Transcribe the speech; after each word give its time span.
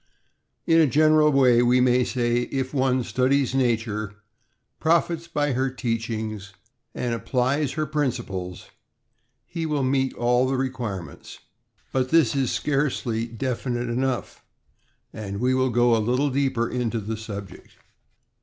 In 0.65 0.79
a 0.81 0.87
general 0.87 1.31
way, 1.31 1.61
we 1.61 1.79
may 1.79 2.03
say 2.03 2.49
if 2.49 2.73
one 2.73 3.03
studies 3.03 3.53
nature, 3.53 4.15
profits 4.79 5.27
by 5.27 5.51
her 5.53 5.69
teachings, 5.69 6.53
and 6.95 7.13
applies 7.13 7.73
her 7.73 7.85
principles, 7.85 8.71
he 9.45 9.67
will 9.67 9.83
meet 9.83 10.15
all 10.15 10.47
the 10.47 10.55
require 10.57 11.03
ments. 11.03 11.37
But 11.91 12.09
this 12.09 12.35
is 12.35 12.49
scarcely 12.51 13.27
definite 13.27 13.89
enough, 13.89 14.43
and 15.13 15.39
we 15.39 15.53
will 15.53 15.69
go 15.69 15.95
a 15.95 16.01
little 16.01 16.31
deeper 16.31 16.67
into 16.67 16.99
the 16.99 17.15
subject. 17.15 17.75